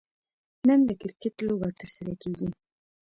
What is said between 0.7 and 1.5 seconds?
د کرکټ